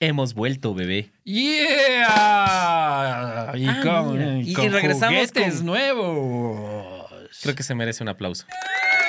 [0.00, 1.10] Hemos vuelto, bebé.
[1.24, 2.04] ¡Yeah!
[3.56, 7.06] Y Ah, con, y regresamos juguetes con- nuevos.
[7.42, 8.46] Creo que se merece un aplauso.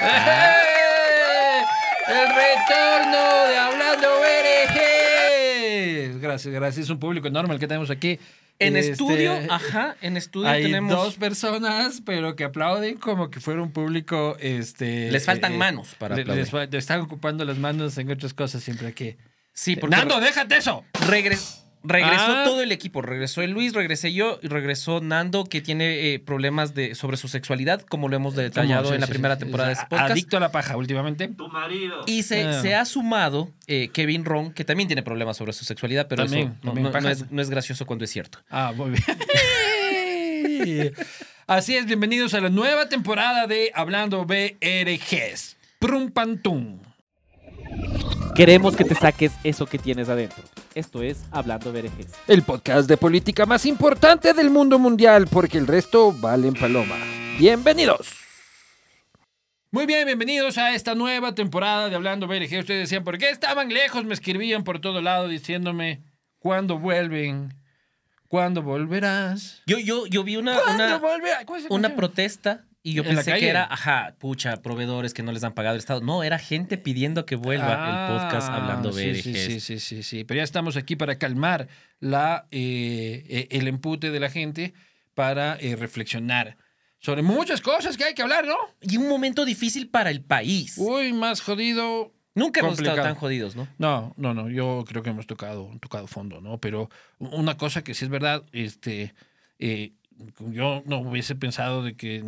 [0.02, 1.62] ¡Eh!
[2.08, 6.20] El retorno de Hablando Herejes.
[6.20, 6.86] Gracias, gracias.
[6.86, 8.20] Es un público enorme el que tenemos aquí.
[8.58, 10.92] En Este, estudio, ajá, en estudio Hay tenemos.
[10.92, 14.36] dos personas, pero que aplauden como que fuera un público.
[14.40, 16.52] Este, Les faltan eh, manos para le- aplaudir.
[16.72, 19.16] les están ocupando las manos en otras cosas siempre aquí.
[19.62, 20.86] Sí, porque Nando, déjate eso.
[21.08, 22.44] regres- regresó Ah.
[22.46, 23.02] todo el equipo.
[23.02, 27.28] Regresó el Luis, regresé yo y regresó Nando, que tiene eh, problemas de, sobre su
[27.28, 29.40] sexualidad, como lo hemos detallado Sí, en la sí, primera sí.
[29.42, 30.12] temporada de este podcast.
[30.12, 31.30] Adicto a la paja últimamente.
[32.06, 32.62] Y se, Ah.
[32.62, 36.48] se ha sumado eh, Kevin Ron, que también tiene problemas sobre su sexualidad, pero También,
[36.48, 37.24] eso no, también no- no pajas.
[37.24, 38.40] es, no es gracioso cuando es cierto.
[38.50, 39.04] Ah, muy bien.
[41.48, 45.58] Así es, bienvenidos a la nueva temporada de Hablando BRGs.
[45.80, 46.80] Prum pantum.
[48.40, 50.42] Queremos que te saques eso que tienes adentro.
[50.74, 52.14] Esto es Hablando Verejes.
[52.26, 56.96] El podcast de política más importante del mundo mundial, porque el resto vale en paloma.
[57.38, 58.14] Bienvenidos.
[59.72, 62.60] Muy bien, bienvenidos a esta nueva temporada de Hablando BRG.
[62.60, 64.06] Ustedes decían, ¿por qué estaban lejos?
[64.06, 66.04] Me escribían por todo lado diciéndome,
[66.38, 67.54] ¿cuándo vuelven?
[68.30, 69.64] ¿Cuándo volverás?
[69.68, 71.02] Yo, yo, yo vi una, ¿Cuándo
[71.72, 75.44] una, protesta y yo ¿En la pensé que era, ajá, pucha, proveedores que no les
[75.44, 76.02] han pagado el Estado.
[76.02, 79.24] No, era gente pidiendo que vuelva el podcast Ah, hablando sí, BRGs.
[79.24, 80.24] sí, sí, sí, sí, sí.
[80.24, 81.68] Pero ya estamos aquí para calmar
[82.00, 84.74] la, eh, eh, el empute de la gente,
[85.14, 86.56] para eh, reflexionar
[87.00, 88.56] sobre muchas cosas que hay que hablar, ¿no?
[88.82, 90.76] Y un momento difícil para el país.
[90.78, 92.14] Uy, más jodido.
[92.36, 93.68] Nunca hemos estado tan jodidos, ¿no?
[93.78, 96.58] No, no, no, yo creo que hemos tocado, tocado fondo, ¿no?
[96.60, 99.14] Pero una cosa que sí es verdad, este,
[99.60, 99.92] eh,
[100.52, 102.24] yo no hubiese pensado de que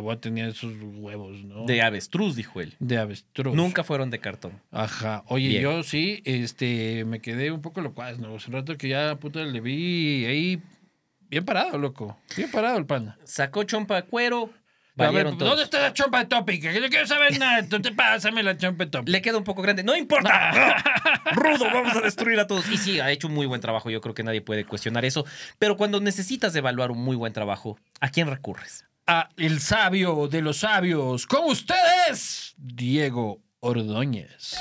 [0.00, 1.64] mm, no tenía esos huevos, ¿no?
[1.66, 2.74] De avestruz, dijo él.
[2.78, 3.54] de avestruz.
[3.54, 4.60] Nunca fueron de cartón.
[4.70, 5.24] Ajá.
[5.26, 5.62] Oye, Bien.
[5.62, 8.34] yo sí, este, me quedé un poco locuaz, ¿no?
[8.36, 10.62] Hace rato que ya, puta, le vi ahí
[11.28, 12.18] bien parado, loco.
[12.36, 13.18] Bien parado el pana.
[13.24, 14.50] Sacó chompa de cuero,
[14.98, 15.50] A ver, valieron todos.
[15.50, 16.60] ¿dónde está la chompa de Topic?
[16.60, 17.66] Que yo quiero saber nada.
[17.96, 19.08] Pásame la chompa de Topic.
[19.08, 19.82] Le queda un poco grande.
[19.82, 20.76] No importa.
[21.32, 22.68] Rudo, vamos a destruir a todos.
[22.68, 23.88] Y sí, ha hecho un muy buen trabajo.
[23.88, 25.24] Yo creo que nadie puede cuestionar eso.
[25.58, 28.84] Pero cuando necesitas evaluar un muy buen trabajo, ¿a quién recurres?
[29.06, 31.26] A el sabio de los sabios.
[31.26, 34.56] Con ustedes, Diego Ordóñez.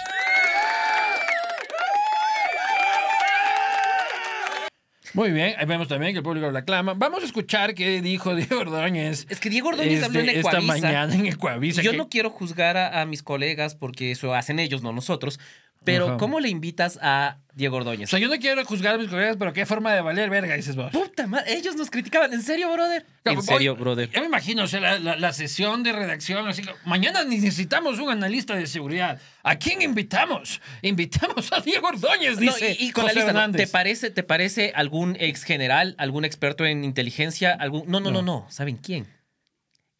[5.13, 6.94] Muy bien, ahí vemos también que el público lo aclama.
[6.94, 9.25] Vamos a escuchar qué dijo Diego Ordóñez.
[9.29, 10.88] Es que Diego Ordóñez habló en este, esta Ecuavisa.
[10.88, 11.81] mañana en Ecuavisa.
[11.81, 15.38] Yo que- no quiero juzgar a, a mis colegas porque eso hacen ellos, no nosotros.
[15.84, 16.18] Pero, Ajá.
[16.18, 18.08] ¿cómo le invitas a Diego O Ordóñez?
[18.09, 20.75] sea, yo no quiero juzgar a mis colegas, pero qué forma de valer verga, dices
[20.75, 20.92] vos.
[20.92, 22.31] Puta madre, ellos nos criticaban.
[22.34, 23.03] ¿En serio, brother?
[23.25, 24.09] En serio, voy- brother.
[24.12, 27.97] Ya me imagino, o sea, la, la- la sesión de redacción, así que mañana necesitamos
[28.00, 29.20] un analista de seguridad.
[29.41, 30.62] ¿A quién invitamos?
[30.84, 33.40] Invitamos a Diego Ordóñez, No, dice y, y con la José lista, ¿no?
[33.40, 33.72] ¿te Hernández.
[33.72, 37.53] parece, ¿te parece algún ex general, algún experto en inteligencia?
[37.59, 38.46] algún No, no, no, no.
[38.50, 39.08] ¿Saben quién?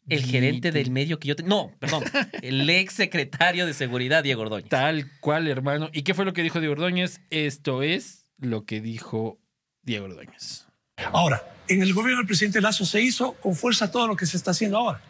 [0.08, 1.36] El gerente del medio que yo...
[1.36, 2.02] te- No, perdón.
[2.42, 4.68] el ex secretario de seguridad, Diego Ordóñez.
[4.68, 5.90] Tal cual, hermano.
[5.92, 7.20] ¿Y qué fue lo que dijo Diego Ordóñez?
[7.30, 9.38] Esto es lo que dijo
[9.82, 10.66] Diego Ordóñez.
[11.12, 14.36] Ahora, en el gobierno del presidente Lazo se hizo con fuerza todo lo que se
[14.36, 15.00] está haciendo ahora.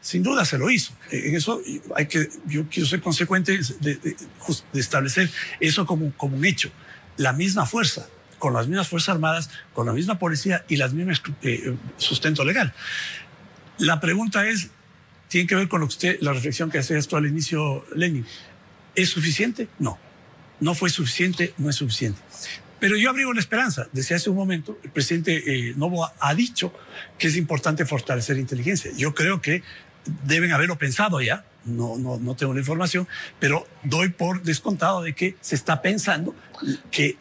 [0.00, 0.92] Sin duda se lo hizo.
[1.10, 1.62] En eso
[1.96, 6.44] hay que, yo quiero ser consecuente de, de- just- de establecer eso como, como un
[6.44, 6.70] hecho.
[7.16, 8.06] La misma fuerza,
[8.38, 12.74] con las mismas Fuerzas Armadas, con la misma policía y las mismas eh, sustento legal.
[13.78, 14.70] La pregunta es,
[15.28, 18.24] tiene que ver con lo que usted, la reflexión que hacía esto al inicio, Lenin.
[18.94, 19.68] ¿Es suficiente?
[19.78, 19.98] No.
[20.60, 22.20] No fue suficiente, no es suficiente.
[22.78, 23.88] Pero yo abrigo la esperanza.
[23.92, 26.72] Desde hace un momento, el presidente eh, Novoa ha dicho
[27.18, 28.92] que es importante fortalecer inteligencia.
[28.96, 29.62] Yo creo que
[30.24, 31.44] deben haberlo pensado ya.
[31.64, 33.08] No, no, no tengo la información,
[33.40, 36.34] pero doy por descontado de que se está pensando
[36.90, 37.16] que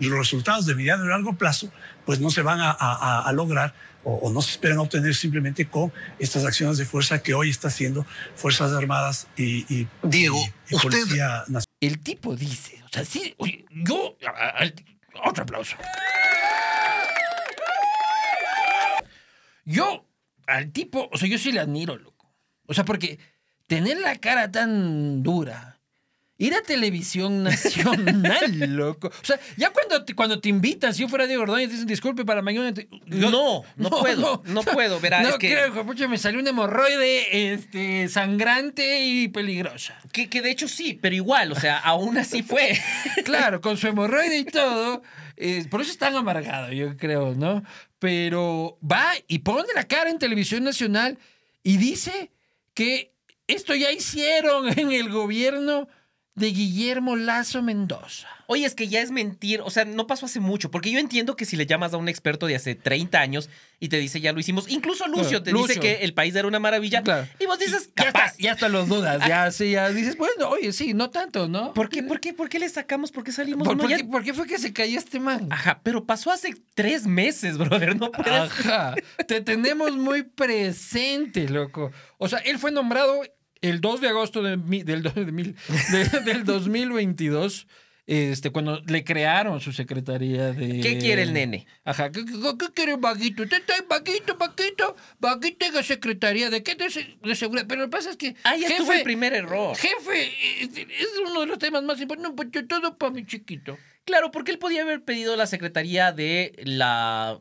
[0.00, 1.70] los resultados de mediano y largo plazo
[2.06, 3.74] pues no se van a lograr
[4.04, 7.68] o, o no se esperan obtener simplemente con estas acciones de fuerza que hoy está
[7.68, 8.04] haciendo
[8.34, 11.64] Fuerzas Armadas y, y, Diego, y- y usted- Policía Nacional.
[11.80, 14.74] El tipo dice, o sea, sí, oye, yo, a- a- al-
[15.24, 15.76] otro aplauso.
[19.64, 20.04] Yo,
[20.46, 22.32] al tipo, o sea, yo sí le admiro, loco.
[22.66, 23.18] O sea, porque
[23.68, 25.78] tener la cara tan dura,
[26.44, 29.08] ir a televisión nacional, loco.
[29.08, 32.24] O sea, ya cuando te, cuando te invitan, si yo fuera Diego Ordóñez, dicen disculpe
[32.24, 32.72] para mañana.
[32.74, 36.50] te- yo- No, no puedo, no puedo, verá, no es que- creo, me salió una
[36.50, 39.98] hemorroide este, sangrante y peligrosa.
[40.12, 42.78] Que, que de hecho sí, pero igual, o sea, aún así fue.
[43.24, 45.02] Claro, con su hemorroide y todo.
[45.36, 47.62] eh, por eso es tan amargado, yo creo, ¿no?
[47.98, 51.18] Pero va y pone la cara en televisión nacional
[51.62, 52.30] y dice
[52.74, 53.12] que
[53.46, 55.88] esto ya hicieron en el gobierno
[56.34, 58.26] de Guillermo Lazo Mendoza.
[58.46, 61.36] Oye, es que ya es mentir, o sea, no pasó hace mucho, porque yo entiendo
[61.36, 63.48] que si le llamas a un experto de hace 30 años
[63.80, 65.68] y te dice ya lo hicimos, incluso Lucio te Lucio.
[65.68, 67.28] dice que el país era una maravilla, Claro.
[67.38, 68.24] y vos dices, Ya capaz.
[68.24, 71.72] hasta, ya hasta los dudas, ya, sí, ya dices, bueno, oye, sí, no tanto, ¿no?
[71.74, 73.10] ¿Por qué, por, qué, ¿Por qué le sacamos?
[73.12, 73.66] ¿Por qué salimos?
[73.66, 75.48] ¿Por, No, por ya- qué, por qué fue que se cayó este man?
[75.50, 78.32] Ajá, pero pasó hace tres meses, brother, no puedes...
[78.32, 78.94] Ajá.
[79.28, 81.90] Te tenemos muy presente, loco.
[82.18, 83.22] O sea, él fue nombrado
[83.62, 85.56] el 2 de agosto de mi- del, de mil-
[85.90, 87.66] de- del 2022,
[88.06, 90.80] este, cuando le crearon su secretaría de...
[90.80, 91.66] ¿Qué quiere el nene?
[91.84, 92.10] Ajá.
[92.10, 92.24] ¿Qué,
[92.74, 93.44] quiere Vaguito?
[93.44, 94.96] ¿Usted está en Vaguito, Vaguito?
[95.20, 96.50] Vaguito tenga secretaría.
[96.50, 96.74] ¿De qué?
[96.74, 96.88] De,
[97.22, 97.64] de seguridad.
[97.68, 98.28] Pero lo que pasa es que...
[98.66, 99.76] Estuvo jefe- el primer error.
[99.76, 100.70] Jefe, es,
[101.24, 102.30] uno de los temas más importantes.
[102.30, 103.78] No, pues yo todo para mi chiquito.
[104.04, 107.38] Claro, porque él podía haber pedido la secretaría de la...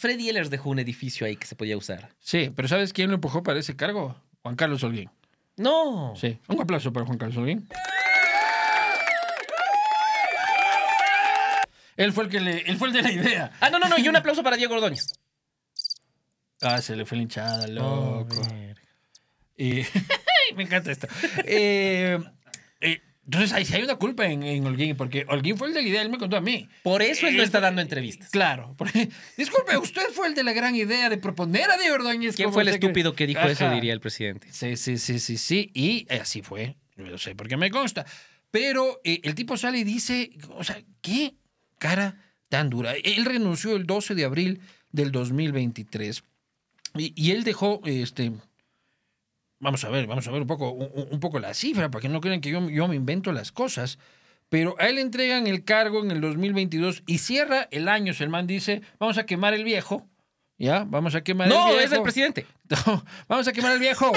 [0.00, 2.10] Freddy Ehlers dejó un edificio ahí que se podía usar.
[2.18, 4.16] Sí, pero ¿sabes quién lo empujó para ese cargo?
[4.42, 5.10] Juan Carlos Holguín.
[5.56, 6.14] No.
[6.16, 7.68] Sí, un aplauso para Juan Carlos Holguín.
[11.96, 13.52] Él fue el que le, él fue el de la idea.
[13.60, 15.12] Ah, no, no, no, y un aplauso para Diego Ordóñez.
[16.62, 18.40] Ah, se le fue la hinchada, loco.
[19.56, 19.82] Y-
[20.56, 21.06] me encanta esto.
[21.44, 22.18] Eh,
[22.80, 25.82] eh, entonces, ahí sí hay una culpa en, en Holguín, porque Holguín fue el de
[25.82, 26.68] la idea, él me contó a mí.
[26.82, 28.30] Por eso él no Él está dando entrevistas.
[28.30, 32.34] Claro, porque, disculpe, usted fue el de la gran idea de proponer a Diego Ordóñez.
[32.34, 33.70] ¿Quién fue el estúpido que dijo eso?
[33.70, 34.48] Diría el presidente.
[34.50, 35.70] Sí, sí, sí, sí, sí.
[35.72, 36.76] Y así fue.
[36.96, 38.04] Lo sé porque me consta.
[38.50, 41.34] Pero eh, el tipo sale y dice, o sea, qué
[41.78, 42.16] cara
[42.48, 42.94] tan dura.
[43.02, 44.60] Él renunció el 12 de abril
[44.90, 46.24] del 2023
[46.96, 48.32] y, y él dejó, este,
[49.62, 52.08] vamos a ver, vamos a ver un poco, un, un poco la cifra, para que
[52.10, 53.98] no crean que yo, yo me invento las cosas.
[54.50, 58.12] Pero a él le entregan el cargo en el 2022 y cierra el año.
[58.18, 60.06] El man dice, vamos a quemar el viejo.
[60.58, 60.84] ¿Ya?
[60.84, 61.80] Vamos a quemar el No, viejo.
[61.80, 62.46] es el presidente.
[62.86, 64.12] No, vamos a quemar al viejo.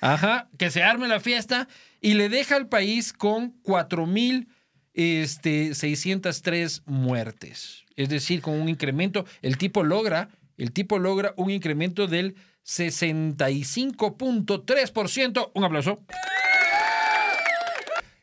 [0.00, 1.68] Ajá, que se arme la fiesta
[2.00, 4.46] y le deja al país con 4.000
[4.94, 7.84] este, 603 muertes.
[7.96, 12.36] Es decir, con un incremento, el tipo logra, el tipo logra un incremento del
[12.68, 15.50] 65.3%.
[15.54, 16.04] Un aplauso.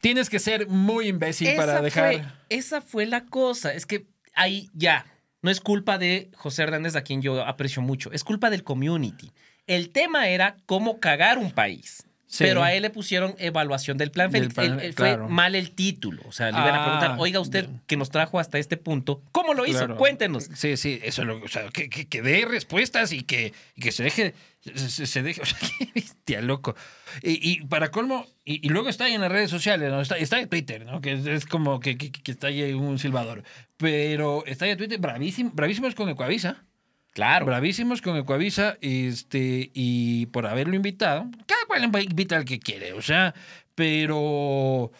[0.01, 2.13] Tienes que ser muy imbécil para dejar.
[2.13, 3.73] Fue, esa fue la cosa.
[3.73, 4.05] Es que
[4.35, 5.07] ahí ya.
[5.41, 8.11] No es culpa de José Hernández, a quien yo aprecio mucho.
[8.11, 9.31] Es culpa del community.
[9.67, 12.07] El tema era cómo cagar un país.
[12.27, 12.43] Sí.
[12.43, 14.31] Pero a él le pusieron evaluación del plan.
[14.31, 14.79] Del claro.
[14.95, 16.23] Fue mal el título.
[16.27, 19.21] O sea, le iban a Ah, preguntar, oiga, usted que nos trajo hasta este punto,
[19.31, 19.77] ¿cómo lo hizo?
[19.77, 19.97] Claro.
[19.97, 20.49] Cuéntenos.
[20.55, 23.81] Sí, sí, eso es lo o sea, que, que, que dé respuestas y que, y
[23.81, 26.75] que se deje, se, se- se deje, o sea, qué bestia, loco.
[27.21, 30.01] Y, y para colmo, y, y luego está ahí en las redes sociales, ¿no?
[30.01, 31.01] Está, está en Twitter, ¿no?
[31.01, 33.43] Que es, es como que, que, que está ahí un silbador.
[33.77, 36.63] Pero está ahí en Twitter, bravísimo, bravísimos con Ecuavisa.
[37.13, 37.45] Claro.
[37.45, 41.29] Bravísimos con Ecuavisa, este, y por haberlo invitado.
[41.75, 43.33] Cada cual invita al que quiere, o sea,
[43.75, 44.91] pero,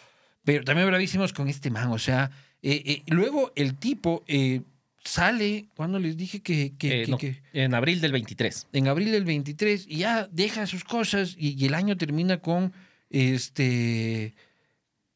[0.44, 2.30] pero también bravísimos con este man, o sea,
[2.62, 4.60] eh, eh, luego el tipo eh,
[5.04, 8.66] sale, cuando les dije que, que- Eh, que- no, que En abril del 23.
[8.72, 12.72] en abril del 23 y ya deja sus cosas y, y el año termina con
[13.10, 14.34] este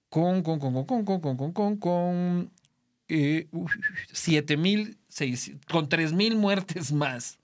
[0.08, 2.50] con con con con con con con con con con
[3.08, 3.72] eh, uf,
[4.12, 7.38] siete mil seis- con tres mil muertes más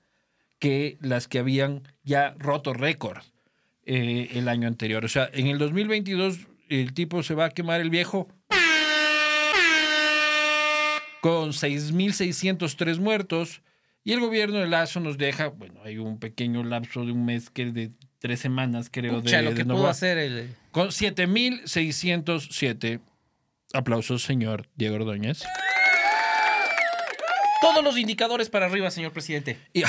[0.58, 3.18] que las que habían ya roto récord
[3.86, 5.04] eh, el año anterior.
[5.04, 6.38] O sea, en el 2022
[6.68, 8.28] el tipo se va a quemar el viejo
[11.20, 13.62] con 6.603 muertos
[14.04, 17.50] y el gobierno de Lazo nos deja, bueno, hay un pequeño lapso de un mes
[17.50, 17.90] que de
[18.20, 20.54] tres semanas creo Pucha, de, lo de que no pudo va- hacer el...
[20.70, 23.00] con 7.607
[23.72, 25.42] aplausos, señor Diego Ordóñez.
[27.72, 29.58] Todos los indicadores para arriba, señor presidente.
[29.72, 29.82] Y-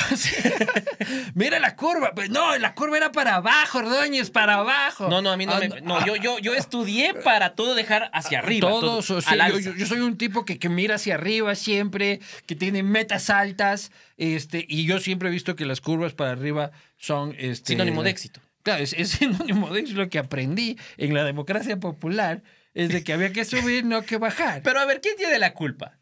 [1.33, 2.13] Mira la curva.
[2.15, 5.07] Pues no, la curva era para abajo, Ordóñez, para abajo.
[5.09, 5.81] No, no, a mí no Ah, me...
[5.81, 8.67] No, yo, yo, yo estudié para todo dejar hacia arriba.
[8.69, 12.55] Todos, todo, o sea, yo soy un tipo que, que mira hacia arriba siempre, que
[12.55, 17.35] tiene metas altas, este, y yo siempre he visto que las curvas para arriba son
[17.37, 18.41] este, Sinónimo de éxito.
[18.63, 19.99] Claro, es, es sinónimo de éxito.
[19.99, 22.41] Lo que aprendí en la democracia popular
[22.73, 24.61] es de que había que subir, no que bajar.
[24.63, 25.97] Pero a ver, ¿quién tiene la culpa?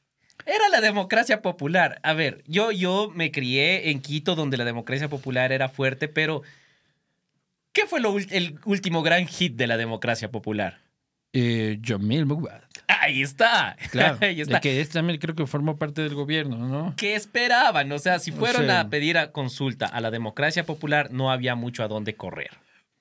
[0.45, 1.99] Era la democracia popular.
[2.03, 6.43] A ver, yo, yo me crié en Quito donde la democracia popular era fuerte, pero
[7.73, 10.79] ¿qué fue lo el último gran hit de la democracia popular?
[11.33, 12.25] Eh, Jamil.
[12.87, 13.75] Ahí está.
[13.91, 14.61] Claro, Ahí de está.
[14.61, 16.93] que también creo que formó parte del gobierno, ¿no?
[16.95, 17.91] ¿Qué esperaban?
[17.91, 21.55] O sea, si fueron sea- a pedir a consulta a la democracia popular, no había
[21.55, 22.51] mucho a dónde correr.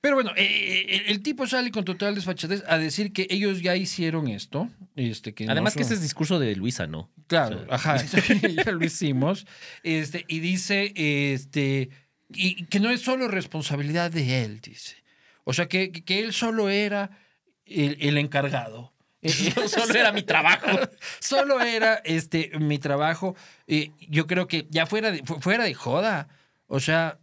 [0.01, 3.75] Pero bueno, eh, el, el tipo sale con total desfachatez a decir que ellos ya
[3.75, 4.69] hicieron esto.
[4.95, 7.09] Este, que no Además que ese es discurso de Luisa, ¿no?
[7.27, 7.97] Claro, ajá,
[8.65, 9.47] ya lo hicimos.
[9.83, 11.89] Este, y dice, este,
[12.29, 15.03] y que no es solo responsabilidad de él, dice.
[15.43, 17.11] O sea, que, que él solo era
[17.65, 18.93] el, el encargado.
[19.25, 20.67] Eh, eh, Solo era mi trabajo.
[21.19, 23.35] Solo era este mi trabajo.
[23.65, 26.27] Eh, yo creo que ya fuera de, fuera de joda.
[26.67, 27.17] O sea,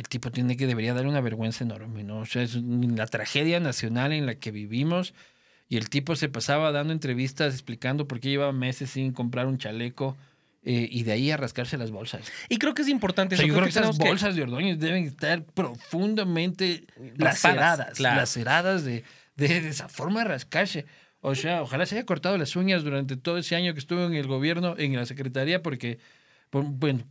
[0.00, 2.18] el tipo tiene que debería dar una vergüenza enorme, ¿no?
[2.18, 5.14] O sea, es la tragedia nacional en la que vivimos.
[5.68, 9.58] Y el tipo se pasaba dando entrevistas explicando por qué llevaba meses sin comprar un
[9.58, 10.16] chaleco.
[10.62, 12.30] eh, y de ahí a rascarse las bolsas.
[12.50, 13.48] Y creo que es importante O sea, eso.
[13.54, 16.84] yo creo que esas que- bolsas de Ordóñez deben estar profundamente
[17.16, 18.16] laceradas, claro.
[18.20, 19.04] laceradas de,
[19.36, 20.84] de, de esa forma de rascarse.
[21.22, 24.14] O sea, ojalá se haya cortado las uñas durante todo ese año que estuvo en
[24.14, 26.04] el gobierno, en la secretaría, porque, por-
[26.52, 27.04] bueno,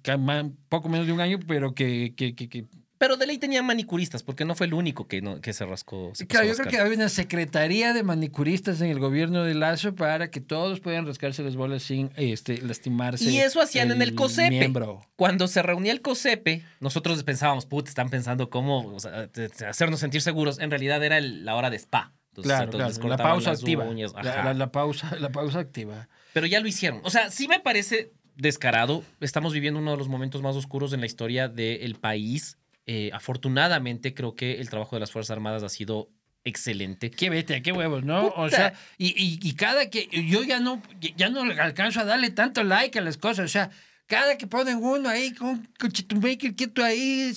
[0.69, 2.13] poco menos de un año, pero que...
[2.15, 2.65] que, que, que-
[2.97, 6.11] Pero de ley tenía manicuristas, porque no fue el único que, no, que se rascó.
[6.13, 9.95] se Claro, yo creo que había una secretaría de manicuristas en el gobierno de Lazo
[9.95, 13.23] para que todos puedan rascarse las bolas sin este, lastimarse.
[13.29, 14.49] Y eso hacían en el COSEPE.
[14.49, 15.01] miembro.
[15.15, 19.29] Cuando se reunía el COSEPE, nosotros pensábamos, puta, están pensando cómo o sea,
[19.69, 20.59] hacernos sentir seguros.
[20.59, 22.11] En realidad era el- la hora de spa.
[22.31, 23.85] Entonces, Claro, entonces claro, la pausa las activa.
[23.85, 26.09] uñas, La, la- la pausa, la pausa activa.
[26.33, 26.99] Pero ya lo hicieron.
[27.03, 29.03] O sea, sí me parece descarado.
[29.19, 32.57] Estamos viviendo uno de los momentos más oscuros en la historia del país.
[32.85, 36.09] Eh, afortunadamente, creo que el trabajo de las Fuerzas Armadas ha sido
[36.43, 37.11] excelente.
[37.11, 38.29] Qué vete, qué huevos, ¿no?
[38.35, 40.81] O sea, y, y- y cada que yo ya no,
[41.17, 43.69] ya no alcanzo a darle tanto like a las cosas, o sea,
[44.07, 47.31] cada que ponen uno ahí con, con Chitumbaker quieto ahí,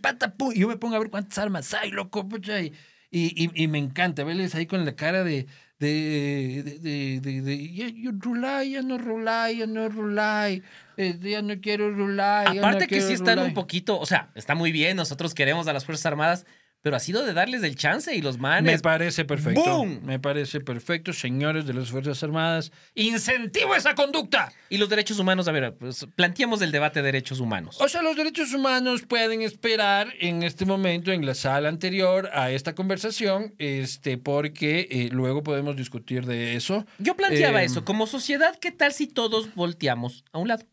[0.00, 2.72] pata, pum, y yo me pongo a ver cuántas armas hay, loco, pucha, y,
[3.10, 5.46] y- y me encanta verles ahí con la cara de,
[5.88, 10.62] de, de, de, de, ya, yo rulay, ya no rulay, ya no rulay,
[10.96, 12.56] este, ya no quiero rulay.
[12.56, 13.48] no Aparte que sí están rulay.
[13.48, 16.46] un poquito, o sea, está muy bien, nosotros queremos a las Fuerzas Armadas,
[16.84, 18.70] pero ha sido de darles el chance y los manes.
[18.70, 19.64] Me parece perfecto.
[19.64, 20.00] ¡Boom!
[20.04, 22.72] Me parece perfecto, señores de las Fuerzas Armadas.
[22.94, 24.52] ¡Incentivo esa conducta!
[24.68, 27.78] Y los derechos humanos, a ver, pues, planteemos el debate de derechos humanos.
[27.80, 32.50] O sea, los derechos humanos pueden esperar en este momento en la sala anterior a
[32.50, 36.84] esta conversación, este, porque eh, luego podemos discutir de eso.
[36.98, 40.66] Yo planteaba Eh, eso, como sociedad, ¿qué tal si todos volteamos a un lado?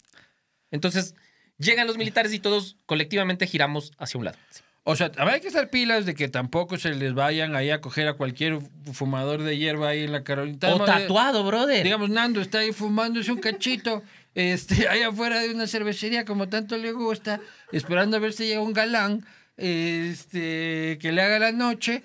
[0.72, 1.16] Entonces,
[1.58, 4.38] llegan los militares y todos colectivamente giramos hacia un lado.
[4.84, 8.08] O sea, habrá que estar pilas de que tampoco se les vayan ahí a coger
[8.08, 8.60] a cualquier
[8.94, 10.58] fumador de hierba ahí en la Carolina.
[10.74, 11.84] O tatuado, brother.
[11.84, 14.02] Digamos, Nando está ahí fumándose un cachito,
[14.36, 18.62] este, ahí afuera de una cervecería, como tanto le gusta, esperando a ver si llega
[18.62, 19.24] un galán,
[19.56, 22.02] este, que le haga la noche,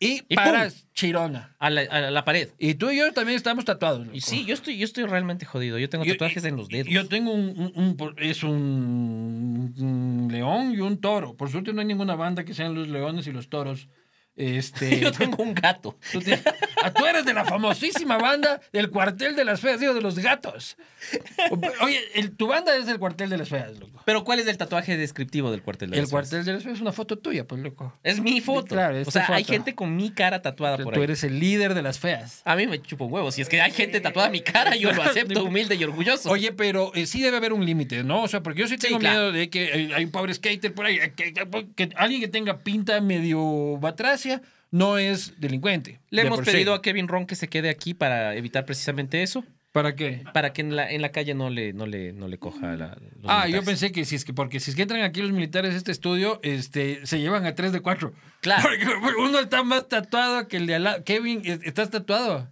[0.00, 0.72] y, Y para ¡pum!
[0.94, 1.54] Chirona.
[1.58, 2.48] a, la, a la pared.
[2.58, 4.00] Y tú y yo también estamos tatuados.
[4.06, 4.16] loco.
[4.16, 5.78] Y sí, yo estoy, yo estoy realmente jodido.
[5.78, 6.88] Yo tengo Yo- tatuajes en los dedos.
[6.88, 11.36] Yo tengo un, un- un- es un, un león y un toro.
[11.36, 13.88] Por suerte no hay ninguna banda que sean los leones y los toros.
[14.36, 15.96] Este, yo tengo un gato.
[16.12, 16.20] Tú,
[16.82, 20.18] Ah, tú eres de la famosísima banda del cuartel de las feas, digo, de los
[20.18, 20.78] gatos.
[21.82, 24.02] Oye, el- tu banda es del cuartel de las feas, loco.
[24.06, 26.12] Pero ¿cuál es el tatuaje descriptivo del cuartel de El las Feas?
[26.30, 27.98] cuartel de las feas es una foto tuya, pues, loco.
[28.02, 28.68] Es mi foto.
[28.74, 31.04] Claro, es o sea, hay gente con mi cara tatuada por Tú ahí.
[31.04, 32.40] eres el líder de las feas.
[32.44, 33.30] A mí me chupo un huevo.
[33.32, 36.30] Si es que hay gente tatuada a mi cara, yo lo acepto humilde y orgulloso.
[36.30, 38.22] Oye, pero eh, sí debe haber un límite, ¿no?
[38.22, 39.18] O sea, porque yo sí tengo claro.
[39.18, 41.46] miedo de que eh, hay un pobre skater por ahí, que, que-
[41.76, 43.78] que alguien que tenga pinta medio
[44.70, 46.00] no es delincuente.
[46.10, 46.44] Le de hemos sí.
[46.46, 49.44] pedido a Kevin Ron que se quede aquí para evitar precisamente eso.
[49.72, 50.24] ¿Para qué?
[50.34, 52.88] Para que en la, en la calle no le, no le, no le coja la.
[53.20, 55.30] los Ah, yo pensé que si es que porque si es que entran aquí los
[55.30, 58.12] militares a este estudio, este, se llevan a tres de cuatro.
[58.40, 58.68] Claro.
[59.00, 61.04] Porque uno está más tatuado que el de al lado.
[61.04, 62.48] Kevin, ¿es- ¿estás tatuado?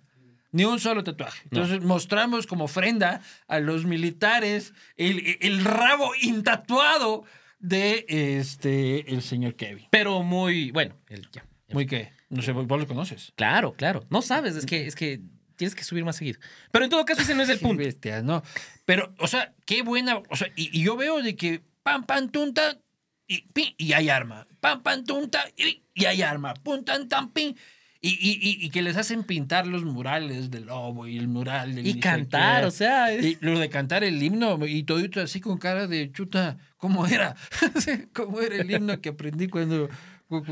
[0.53, 1.43] Ni un solo tatuaje.
[1.51, 7.25] Entonces mostramos como ofrenda a los militares el, el rabo intatuado
[7.59, 9.87] de este el señor Kevin.
[9.91, 10.71] Pero muy.
[10.71, 11.45] Bueno, el- ya.
[11.71, 13.33] Muy que, no sé, vos lo conoces.
[13.37, 14.05] Claro, claro.
[14.11, 15.21] No sabes, es que, es que
[15.57, 16.41] tienes que subir más seguido.
[16.73, 17.83] Pero en todo caso, ese no es el punto.
[17.83, 18.43] bestia, ¿no?
[18.85, 20.23] Pero, o sea, qué buena.
[20.31, 22.79] O sea, y, y yo veo de que pam, pam, tunta,
[23.27, 24.47] y, pin, y hay arma.
[24.61, 26.55] Pam, pam, tunta, y, y hay arma.
[26.55, 27.57] Pum, tan, tan, pin.
[28.01, 31.85] Y, y, y, que les hacen pintar los murales del lobo y el mural del
[31.85, 33.11] Y cantar, o sea.
[33.13, 37.09] es- Y lo de cantar el himno y todito así con cara de chuta, ¿cómo
[37.09, 37.35] era?
[38.15, 39.95] ¿Cómo era el himno que aprendí cuando, cu-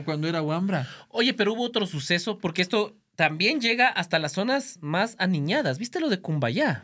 [0.05, 0.89] cuando era Wambra?
[1.09, 5.79] Oye, pero hubo otro suceso, porque esto también llega hasta las zonas más aniñadas.
[5.79, 6.83] ¿Viste lo de Cumbayá?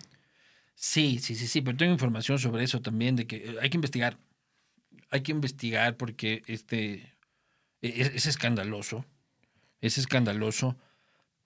[0.74, 3.76] Sí, sí, sí, sí, pero tengo información sobre eso también, de que eh, hay que
[3.76, 4.18] investigar.
[5.10, 7.14] Hay que investigar porque este
[7.82, 9.04] e- es, es escandaloso.
[9.80, 10.76] Es escandaloso.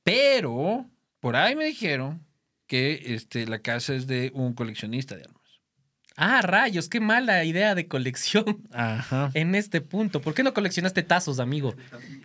[0.05, 0.89] Pero
[1.21, 2.25] por ahí me dijeron
[2.67, 5.36] que este, la casa es de un coleccionista de armas.
[6.17, 9.31] Ah, rayos, qué mala idea de colección Ajá.
[9.35, 10.21] en este punto.
[10.21, 11.75] ¿Por qué no coleccionaste tazos, amigo?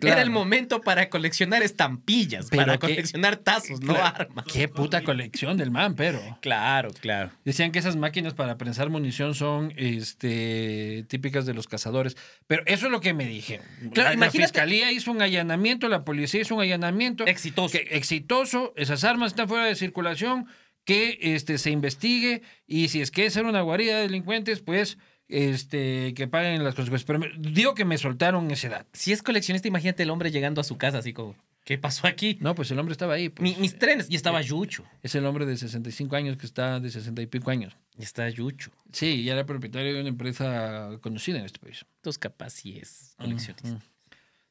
[0.00, 0.14] Claro.
[0.14, 4.46] Era el momento para coleccionar estampillas, Pero para qué- coleccionar tazos, no armas.
[4.50, 6.20] Qué puta colección del man, pero.
[6.40, 7.30] Claro, claro.
[7.44, 12.16] Decían que esas máquinas para prensar munición son este, típicas de los cazadores.
[12.46, 13.66] Pero eso es lo que me dijeron.
[13.92, 17.26] Claro, la, fiscalía hizo un allanamiento, la policía hizo un allanamiento.
[17.26, 17.72] Exitoso.
[17.72, 18.72] Que, exitoso.
[18.76, 20.46] Esas armas están fuera de circulación.
[20.84, 22.42] Que este, se investigue.
[22.66, 24.98] Y si es que es una guarida de delincuentes, pues
[25.28, 27.06] este, que paguen las consecuencias.
[27.06, 28.86] Pero me- digo que me soltaron esa edad.
[28.92, 32.36] Si es coleccionista, imagínate el hombre llegando a su casa así como, ¿qué pasó aquí?
[32.40, 33.28] No, pues el hombre estaba ahí.
[33.28, 33.42] pues.
[33.42, 34.84] Mi- mis trenes, y estaba Yucho.
[35.02, 37.76] Es el hombre de 65 años que está de 60 y pico años.
[37.98, 38.72] Y está Yucho.
[38.92, 41.84] Sí, ya era propietario de una empresa conocida en este país.
[41.96, 43.68] Entonces capaz sí es coleccionista.
[43.68, 43.78] Ujú.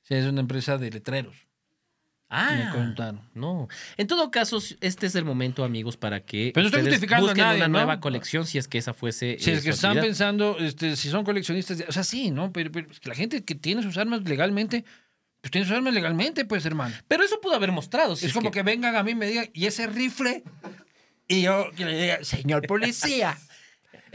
[0.04, 1.36] Sí, es una empresa de letreros.
[2.32, 3.22] Me Ah, contaron.
[3.34, 3.68] no.
[3.98, 6.80] En todo caso, este es el momento, amigos, para que Pero no estoy
[7.14, 7.74] a busquen nadie, una ¿no?
[7.80, 10.08] nueva colección si es que esa fuese Si eh, es su que están actividad.
[10.08, 12.54] pensando, este, si son coleccionistas, de- o sea, sí, ¿no?
[12.54, 14.86] Pero, pero es que la gente que tiene sus armas legalmente,
[15.42, 16.96] pues tiene sus armas legalmente, pues, hermano.
[17.10, 18.16] Pero eso pudo haber mostrado.
[18.16, 18.64] si es como que...
[18.64, 20.44] vengan a mí y me digan, ¿y ese rifle?
[21.28, 23.38] Y yo que le diga, señor policía.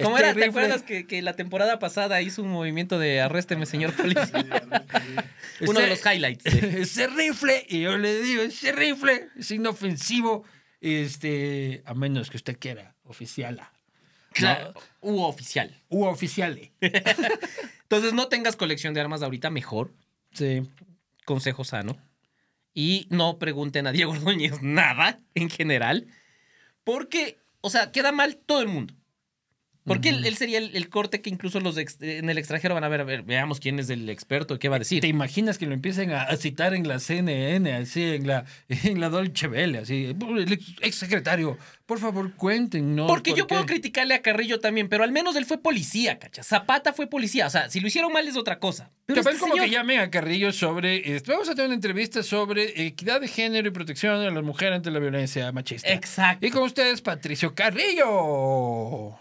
[0.03, 0.35] ¿Cómo era?
[0.35, 4.45] ¿Te acuerdas que, que la temporada pasada hizo un movimiento de arrésteme, señor policía?
[5.61, 6.45] Uno de los highlights.
[6.45, 10.45] de- ese rifle, y yo le digo, ese rifle es inofensivo,
[10.81, 13.73] este, a menos que usted quiera, oficiala.
[14.33, 15.75] Claro, u oficial.
[15.89, 16.73] U oficiale.
[16.81, 19.95] Entonces, no tengas colección de armas ahorita, mejor.
[20.33, 20.63] Sí.
[21.25, 21.97] Consejo sano.
[22.75, 26.07] Y no pregunten a Diego Ordóñez nada en general.
[26.85, 28.93] Porque, o sea, queda mal todo el mundo.
[29.87, 32.85] Porque él, él sería el, el corte que incluso los ex- en el extranjero van
[32.85, 35.01] a ver, a ver, veamos quién es el experto, qué va a decir.
[35.01, 39.01] ¿Te imaginas que lo empiecen a, a citar en la CNN, así, en la, en
[39.01, 40.15] la Dolce Vele, así?
[40.37, 43.07] El ex, ex secretario, por favor, cuéntenos.
[43.07, 43.75] Porque por yo puedo qué".
[43.75, 46.43] criticarle a Carrillo también, pero al menos él fue policía, cacha.
[46.43, 47.47] Zapata fue policía.
[47.47, 48.91] O sea, si lo hicieron mal es otra cosa.
[49.07, 51.15] Pero este como señor- que llamen a Carrillo sobre.
[51.17, 54.75] este, vamos a tener una entrevista sobre equidad de género y protección de las mujeres
[54.77, 55.93] ante la violencia machista.
[55.93, 56.45] Exacto.
[56.45, 59.17] Y con ustedes, Patricio Carrillo.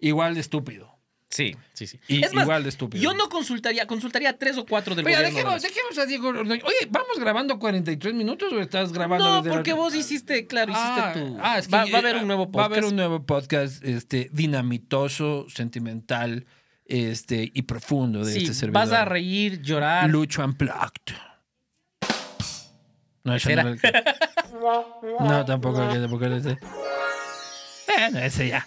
[0.00, 0.90] Igual de estúpido.
[1.28, 2.00] Sí, sí, sí.
[2.08, 3.00] Y- es más, igual de estúpido.
[3.00, 5.36] Yo no consultaría, consultaría a tres o cuatro del Oye, gobierno.
[5.38, 6.64] dejemos, dejemos a Diego Ordóñez.
[6.64, 10.72] Oye, ¿vamos grabando 43 minutos o estás grabando No, desde la- porque vos hiciste, claro,
[10.72, 11.38] hiciste Ah, tu.
[11.40, 12.72] ah, es que va, va a haber un nuevo Va a podcast.
[12.72, 16.46] haber un nuevo podcast este, dinamitoso, sentimental
[16.84, 18.88] este, y profundo de sí, este servidor.
[18.88, 20.10] vas a reír, llorar.
[20.10, 21.14] Lucho Unplugged.
[23.22, 23.62] No, ese ¿Será?
[23.62, 23.92] no, el que-
[25.20, 26.58] no, tampoco, tampoco ese.
[27.86, 28.66] Bueno, ese ya.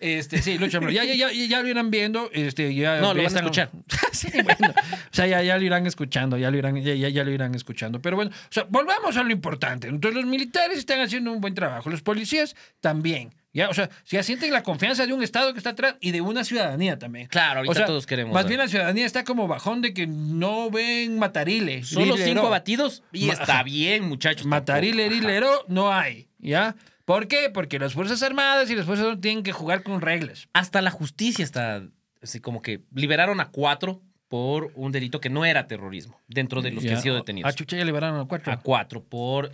[0.00, 0.90] Este, sí, Unplugged.
[0.90, 2.30] Ya, ya, ya, ya lo irán viendo.
[2.32, 3.70] Este, ya, No, lo van a escuchar.
[4.12, 4.72] sí, bueno.
[4.72, 7.54] O sea, ya, ya lo irán escuchando, ya lo irán, ya, ya, ya lo irán
[7.54, 8.00] escuchando.
[8.00, 9.88] Pero bueno, o sea, volvamos a lo importante.
[9.88, 13.34] Entonces, los militares están haciendo un buen trabajo, los policías también.
[13.52, 16.20] Ya, o sea, ya sienten la confianza de un Estado que está atrás y de
[16.20, 17.26] una ciudadanía también.
[17.26, 18.32] Claro, ahorita O sea, todos queremos.
[18.34, 18.50] Más ver.
[18.50, 21.82] bien la ciudadanía está como bajón de que no ven matarile.
[21.82, 24.46] Solo cinco batidos y Ma- está bien, muchachos.
[24.46, 26.28] Matarile, lilero, no hay.
[26.38, 26.76] ¿Ya?
[27.08, 27.48] ¿Por qué?
[27.48, 30.46] Porque las Fuerzas Armadas y las Fuerzas Armadas tienen que jugar con reglas.
[30.52, 31.82] Hasta la justicia está.
[32.22, 36.70] Así como que liberaron a cuatro por un delito que no era terrorismo, dentro de
[36.70, 37.54] los que han sido A detenidos.
[37.54, 38.52] Chucha ya liberaron a cuatro.
[38.52, 39.52] A cuatro por.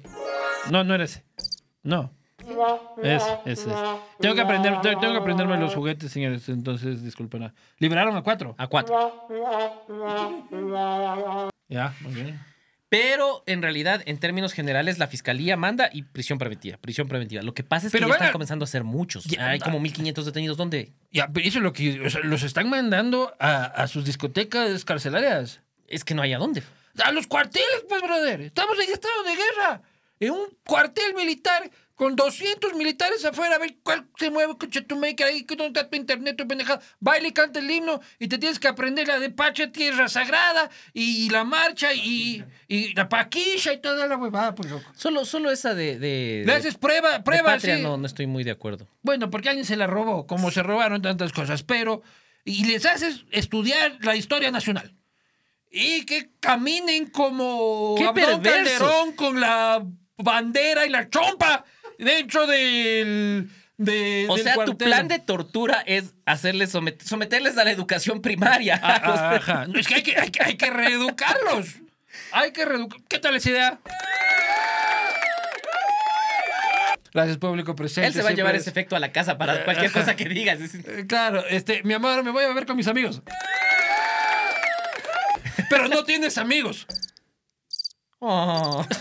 [0.68, 1.22] No, no era ese.
[1.84, 2.10] No.
[3.00, 3.76] Es, ese es.
[4.18, 6.48] Tengo que aprender, tengo, tengo que aprenderme los juguetes, señores.
[6.48, 7.52] Entonces, disculpen.
[7.78, 8.56] Liberaron a cuatro.
[8.58, 9.28] A cuatro.
[11.68, 12.53] Ya, muy bien.
[12.94, 16.76] Pero en realidad, en términos generales, la fiscalía manda y prisión preventiva.
[16.76, 17.42] Prisión preventiva.
[17.42, 19.24] Lo que pasa es que ya están comenzando a ser muchos.
[19.24, 20.56] Ya, Hay como 1500 detenidos.
[20.56, 20.92] ¿Dónde?
[21.10, 22.00] Ya, pero eso es lo que.
[22.00, 25.60] o sea, los están mandando a, a sus discotecas carcelarias.
[25.88, 26.62] Es que no hay a dónde.
[27.02, 28.40] A los cuarteles, pues, brother.
[28.42, 29.82] Estamos en estado de guerra.
[30.20, 33.56] En un cuartel militar con 200 militares afuera.
[33.56, 34.54] A ver cuál se mueve,
[34.96, 35.42] maker ahí.
[35.42, 36.80] ¿Dónde está tu internet, tu pendejada?
[37.00, 40.70] Baila y canta el himno y te tienes que aprender la de Pacha Tierra Sagrada
[40.92, 44.90] y, la marcha y, y la paquilla y toda la huevada, pues, loco.
[44.96, 45.98] Solo, solo esa de.
[45.98, 47.82] de Le haces prueba, de prueba, patria, sí.
[47.82, 48.88] no, no estoy muy de acuerdo.
[49.02, 52.02] Bueno, porque alguien se la robó, como se robaron tantas cosas, pero.
[52.46, 54.94] Y les haces estudiar la historia nacional.
[55.70, 58.04] Y que caminen como ¡Qué!
[58.04, 59.82] Calderón con la
[60.18, 61.64] bandera y la chompa
[61.98, 63.50] dentro del.
[63.76, 68.22] de- O del sea, tu plan de tortura es hacerles somet- someterles a la educación
[68.22, 68.78] primaria.
[68.82, 69.66] Ah, ajá.
[69.74, 71.66] Es que hay que, hay que, hay que reeducarlos.
[72.32, 73.00] Hay que reeducar.
[73.08, 73.78] ¿Qué tal esa idea?
[77.12, 78.08] Gracias, público presente.
[78.08, 80.28] Él se va a llevar es- ese efecto a la casa para cualquier cosa que
[80.28, 80.58] digas.
[80.86, 83.22] Eh, Claro, este, mi amor, me voy a ver con mis amigos.
[85.70, 86.86] Pero no tienes amigos.
[88.18, 88.84] Oh.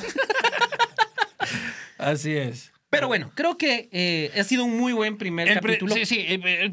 [1.98, 2.72] Así es.
[2.94, 5.94] Pero bueno, creo que eh, ha sido un muy buen primer El capítulo.
[5.94, 6.72] sí, sí, el, el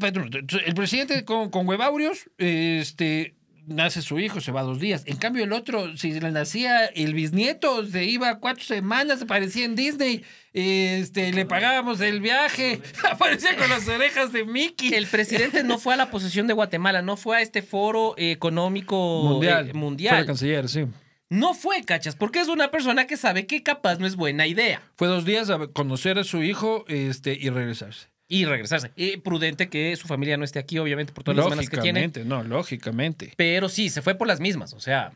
[0.65, 3.35] el presidente con, con huevaurios, este,
[3.67, 5.03] nace su hijo, se va dos días.
[5.05, 9.75] En cambio, el otro, si le nacía el bisnieto, se iba cuatro semanas, aparecía en
[9.75, 12.81] Disney, este, le pagábamos el viaje,
[13.11, 14.93] aparecía con las orejas de Mickey.
[14.93, 19.23] El presidente no fue a la posesión de Guatemala, no fue a este foro económico
[19.23, 19.67] mundial.
[19.67, 20.19] eh, Fue mundial.
[20.19, 20.85] el canciller, sí.
[21.31, 24.81] No fue, cachas, porque es una persona que sabe que capaz no es buena idea.
[24.97, 28.09] Fue dos días a conocer a su hijo este, y regresarse.
[28.27, 28.91] Y regresarse.
[28.97, 32.01] Y prudente que su familia no esté aquí, obviamente, por todas las semanas que tiene.
[32.01, 33.33] Lógicamente, no, lógicamente.
[33.37, 34.73] Pero sí, se fue por las mismas.
[34.73, 35.13] O sea,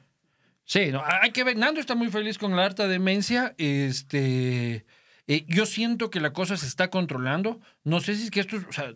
[0.65, 1.57] Sí, no, hay que ver.
[1.57, 3.53] Nando está muy feliz con la harta demencia.
[3.57, 4.85] Este,
[5.27, 7.61] eh, yo siento que la cosa se está controlando.
[7.83, 8.93] No sé si es que estos, o sea,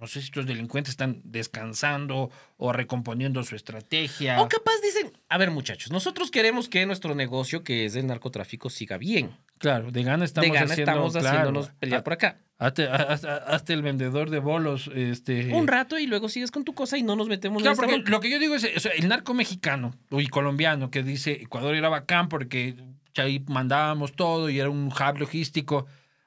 [0.00, 4.40] no sé si estos delincuentes están descansando o recomponiendo su estrategia.
[4.40, 8.70] o capaz dicen, a ver muchachos, nosotros queremos que nuestro negocio, que es el narcotráfico,
[8.70, 9.30] siga bien.
[9.58, 12.38] Claro, de gana estamos de gana haciendo, estamos claro, haciéndonos pelear por acá.
[12.58, 14.90] Hazte, hazte- hazte el vendedor de bolos.
[14.94, 17.90] Este, Un rato y luego sigues con tu cosa y no nos metemos Claro, en
[17.90, 21.32] porque lo que yo digo es, o sea, el narco mexicano y colombiano que dice
[21.32, 22.74] Ecuador era bacán porque
[23.16, 25.86] ahí mandábamos todo y era un hub logístico.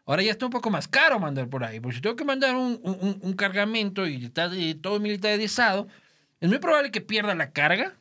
[0.09, 2.55] Ahora ya está un poco más caro mandar por ahí, porque si tengo que mandar
[2.55, 5.87] un, un- un cargamento y está de- todo militarizado,
[6.41, 7.95] es muy probable que pierda la carga.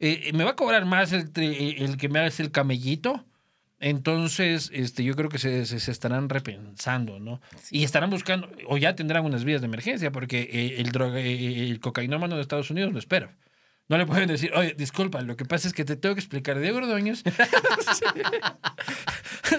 [0.00, 3.24] Eh, me va a cobrar más el, tre- el que me hace el camellito.
[3.78, 7.40] Entonces, este, yo creo que se, se- se estarán repensando, ¿no?
[7.70, 11.68] Y estarán buscando, o ya tendrán unas vías de emergencia, porque eh, el, droga, eh,
[11.70, 13.36] el cocainómano de Estados Unidos lo espera.
[13.88, 16.58] No le pueden decir, oye, disculpa, lo que pasa es que te tengo que explicar.
[16.58, 17.22] Diego Ordóñez.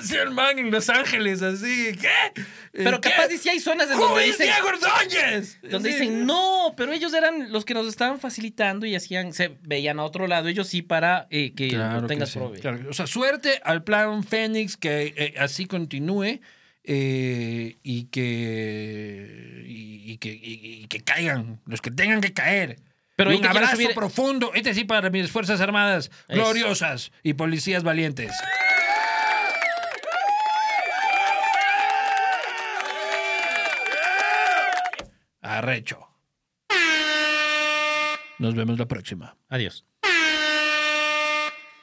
[0.04, 2.44] sí, el man en Los Ángeles, así, ¿qué?
[2.74, 3.10] Pero ¿Qué?
[3.10, 5.60] capaz si hay zonas en ¡Who donde dicen, Diego Ordóñez!
[5.70, 6.00] donde Sí.
[6.00, 10.04] dicen, no, pero ellos eran los que nos estaban facilitando y hacían, se veían a
[10.04, 12.60] otro lado, ellos sí para eh, que Claro no que tengas sí, prove.
[12.60, 12.80] claro.
[12.90, 16.40] O sea, suerte al plan Fénix que eh, así continúe
[16.84, 22.78] eh, y que y, y que y- y que caigan los que tengan que caer.
[23.18, 26.40] Pero Y ahí un abrazo subir- profundo, este sí para mis fuerzas armadas Eso.
[26.40, 28.32] gloriosas y policías valientes.
[35.42, 36.08] Arrecho.
[38.40, 39.36] Nos vemos la próxima.
[39.50, 39.86] Adiós.